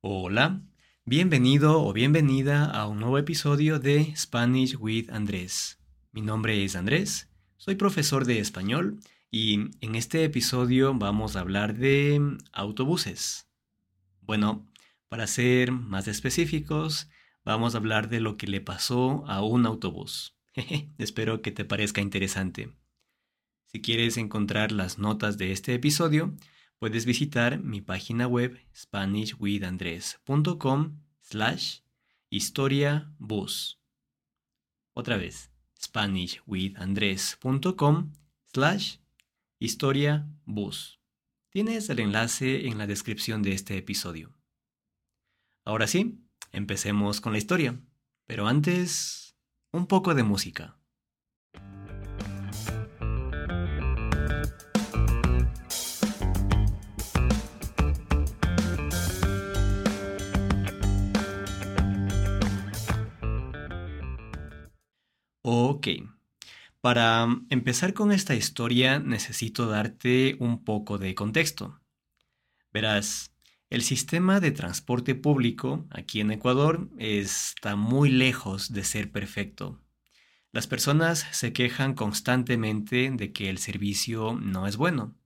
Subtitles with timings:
[0.00, 0.62] Hola,
[1.04, 5.80] bienvenido o bienvenida a un nuevo episodio de Spanish with Andrés.
[6.12, 11.74] Mi nombre es Andrés, soy profesor de español y en este episodio vamos a hablar
[11.74, 13.48] de autobuses.
[14.20, 14.70] Bueno,
[15.08, 17.10] para ser más específicos,
[17.44, 20.36] vamos a hablar de lo que le pasó a un autobús.
[20.98, 22.72] Espero que te parezca interesante.
[23.66, 26.36] Si quieres encontrar las notas de este episodio,
[26.78, 31.80] puedes visitar mi página web spanishwithandres.com slash
[32.30, 33.80] historia bus.
[34.94, 35.50] Otra vez,
[35.80, 38.12] spanishwithandres.com
[38.52, 38.96] slash
[39.58, 41.00] historia bus.
[41.50, 44.34] Tienes el enlace en la descripción de este episodio.
[45.64, 47.78] Ahora sí, empecemos con la historia.
[48.26, 49.36] Pero antes,
[49.72, 50.78] un poco de música.
[65.50, 65.88] Ok.
[66.82, 71.80] Para empezar con esta historia necesito darte un poco de contexto.
[72.70, 73.34] Verás,
[73.70, 79.80] el sistema de transporte público aquí en Ecuador está muy lejos de ser perfecto.
[80.52, 85.16] Las personas se quejan constantemente de que el servicio no es bueno.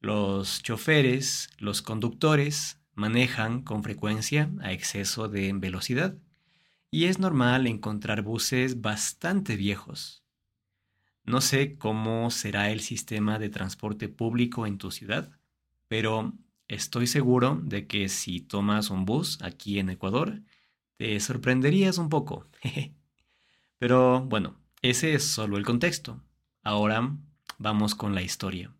[0.00, 6.16] Los choferes, los conductores, manejan con frecuencia a exceso de velocidad
[6.94, 10.22] y es normal encontrar buses bastante viejos.
[11.24, 15.32] No sé cómo será el sistema de transporte público en tu ciudad,
[15.88, 16.34] pero
[16.68, 20.42] estoy seguro de que si tomas un bus aquí en Ecuador,
[20.98, 22.46] te sorprenderías un poco.
[23.78, 26.20] pero bueno, ese es solo el contexto.
[26.62, 27.16] Ahora
[27.56, 28.70] vamos con la historia.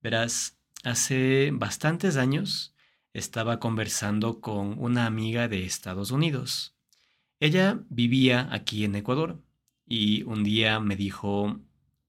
[0.00, 2.72] Verás, hace bastantes años
[3.12, 6.73] estaba conversando con una amiga de Estados Unidos
[7.40, 9.42] ella vivía aquí en Ecuador
[9.86, 11.60] y un día me dijo,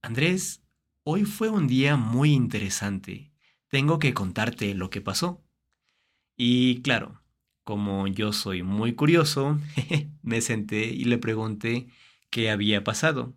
[0.02, 0.64] Andrés,
[1.04, 3.32] hoy fue un día muy interesante.
[3.68, 5.44] Tengo que contarte lo que pasó.
[6.38, 7.22] Y claro,
[7.64, 9.60] como yo soy muy curioso,
[10.22, 11.88] me senté y le pregunté
[12.30, 13.36] qué había pasado.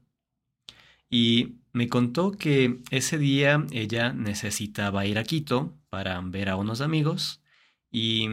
[1.10, 6.80] Y me contó que ese día ella necesitaba ir a Quito para ver a unos
[6.80, 7.40] amigos
[7.90, 8.28] y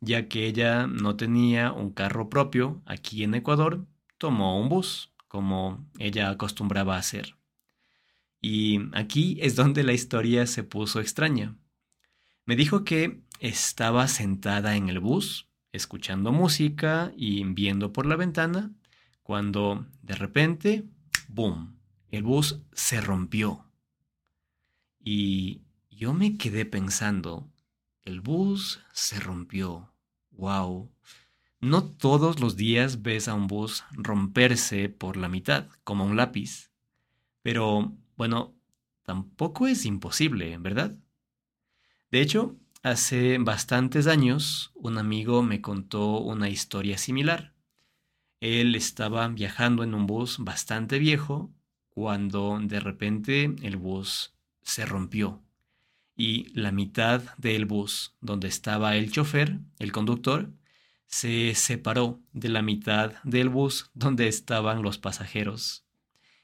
[0.00, 3.86] ya que ella no tenía un carro propio aquí en Ecuador,
[4.18, 7.36] tomó un bus, como ella acostumbraba a hacer.
[8.40, 11.56] Y aquí es donde la historia se puso extraña.
[12.44, 18.72] Me dijo que estaba sentada en el bus, escuchando música y viendo por la ventana,
[19.22, 20.84] cuando de repente,
[21.28, 21.78] ¡boom!,
[22.10, 23.66] el bus se rompió.
[25.00, 27.50] Y yo me quedé pensando,
[28.06, 29.92] el bus se rompió.
[30.30, 30.90] Wow.
[31.60, 36.70] No todos los días ves a un bus romperse por la mitad, como un lápiz.
[37.42, 38.54] Pero, bueno,
[39.02, 40.96] tampoco es imposible, ¿verdad?
[42.12, 47.54] De hecho, hace bastantes años un amigo me contó una historia similar.
[48.40, 51.50] Él estaba viajando en un bus bastante viejo
[51.88, 55.42] cuando de repente el bus se rompió
[56.16, 60.50] y la mitad del bus donde estaba el chofer, el conductor,
[61.06, 65.86] se separó de la mitad del bus donde estaban los pasajeros.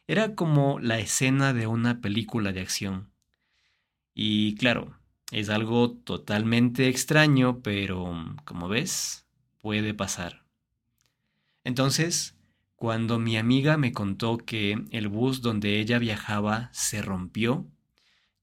[0.06, 3.10] Era como la escena de una película de acción.
[4.14, 4.96] Y claro,
[5.30, 9.26] es algo totalmente extraño, pero como ves,
[9.58, 10.44] puede pasar.
[11.64, 12.36] Entonces,
[12.76, 17.66] cuando mi amiga me contó que el bus donde ella viajaba se rompió,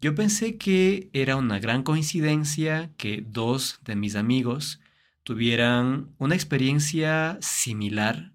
[0.02, 4.80] yo pensé que era una gran coincidencia que dos de mis amigos
[5.24, 8.34] tuvieran una experiencia similar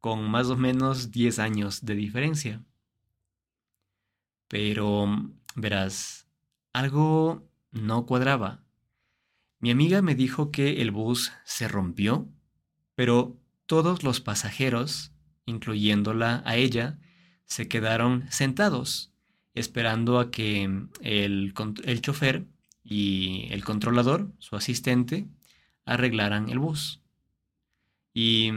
[0.00, 2.64] con más o menos 10 años de diferencia.
[4.48, 5.06] Pero,
[5.54, 6.28] verás,
[6.72, 8.64] algo no cuadraba.
[9.60, 12.28] Mi amiga me dijo que el bus se rompió,
[12.94, 15.12] pero todos los pasajeros,
[15.44, 16.98] incluyéndola a ella,
[17.44, 19.15] se quedaron sentados
[19.56, 20.64] esperando a que
[21.00, 21.54] el,
[21.84, 22.46] el chofer
[22.84, 25.26] y el controlador, su asistente,
[25.84, 27.02] arreglaran el bus.
[28.14, 28.52] Y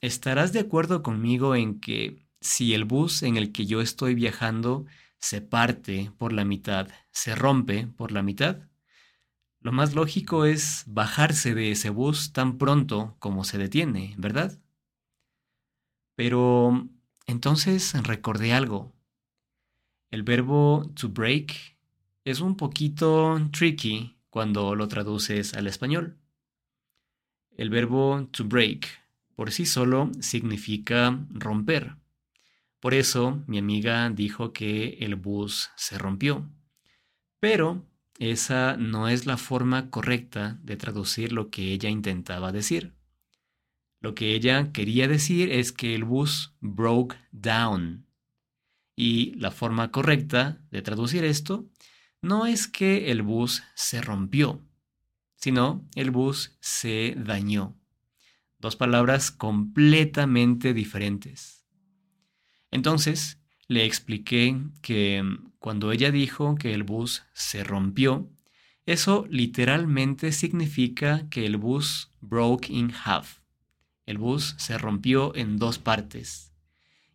[0.00, 4.86] estarás de acuerdo conmigo en que si el bus en el que yo estoy viajando
[5.18, 8.68] se parte por la mitad, se rompe por la mitad,
[9.62, 14.58] lo más lógico es bajarse de ese bus tan pronto como se detiene, ¿verdad?
[16.16, 16.88] Pero
[17.26, 18.92] entonces recordé algo.
[20.12, 21.54] El verbo to break
[22.26, 26.18] es un poquito tricky cuando lo traduces al español.
[27.56, 28.86] El verbo to break
[29.34, 31.96] por sí solo significa romper.
[32.78, 36.46] Por eso mi amiga dijo que el bus se rompió.
[37.40, 37.82] Pero
[38.18, 42.92] esa no es la forma correcta de traducir lo que ella intentaba decir.
[43.98, 48.04] Lo que ella quería decir es que el bus broke down.
[48.94, 51.66] Y la forma correcta de traducir esto
[52.20, 54.60] no es que el bus se rompió,
[55.36, 57.76] sino el bus se dañó.
[58.58, 61.64] Dos palabras completamente diferentes.
[62.70, 65.24] Entonces, le expliqué que
[65.58, 68.30] cuando ella dijo que el bus se rompió,
[68.86, 73.38] eso literalmente significa que el bus broke in half.
[74.06, 76.51] El bus se rompió en dos partes.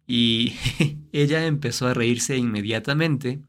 [0.07, 0.55] Y
[1.11, 3.41] ella empezó a reírse inmediatamente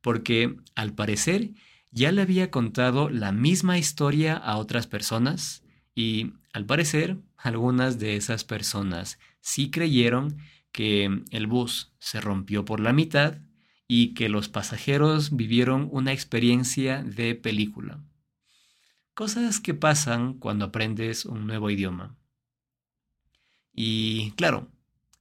[0.00, 1.50] porque, al parecer,
[1.90, 5.62] ya le había contado la misma historia a otras personas
[5.94, 10.38] y, al parecer, algunas de esas personas sí creyeron
[10.72, 13.38] que el bus se rompió por la mitad
[13.86, 18.04] y que los pasajeros vivieron una experiencia de película.
[19.14, 22.16] Cosas que pasan cuando aprendes un nuevo idioma.
[23.72, 24.68] Y claro,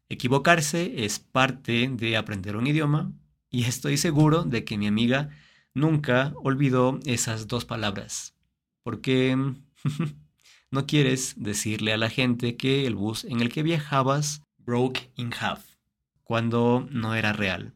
[0.09, 3.11] equivocarse es parte de aprender un idioma
[3.49, 5.29] y estoy seguro de que mi amiga
[5.73, 8.35] nunca olvidó esas dos palabras,
[8.83, 9.37] porque
[10.71, 15.31] no quieres decirle a la gente que el bus en el que viajabas broke in
[15.39, 15.65] half,
[16.23, 17.73] cuando no era real.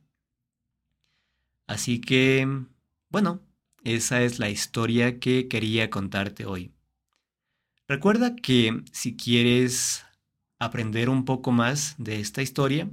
[1.68, 2.66] Así que,
[3.10, 3.42] bueno,
[3.84, 6.74] esa es la historia que quería contarte hoy.
[7.88, 10.06] Recuerda que si quieres
[10.62, 12.88] aprender un poco más de esta historia,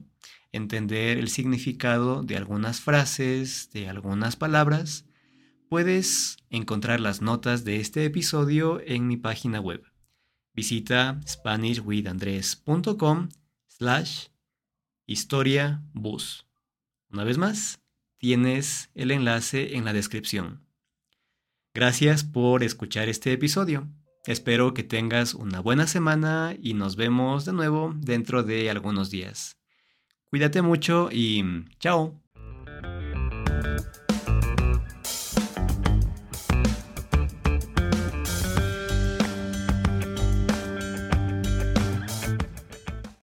[0.52, 5.04] entender el significado de algunas frases, de algunas palabras,
[5.68, 9.84] puedes encontrar las notas de este episodio en mi página web.
[10.54, 13.28] Visita SpanishWithAndres.com
[13.66, 14.28] slash
[15.06, 16.46] historia bus.
[17.10, 17.80] Una vez más,
[18.16, 20.64] tienes el enlace en la descripción.
[21.74, 23.86] Gracias por escuchar este episodio.
[24.26, 29.56] Espero que tengas una buena semana y nos vemos de nuevo dentro de algunos días.
[30.30, 31.42] Cuídate mucho y
[31.78, 32.20] chao.